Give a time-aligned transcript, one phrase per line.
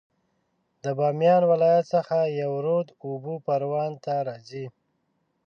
[0.83, 4.65] د بامیان ولایت څخه یو رود اوبه پروان ته راځي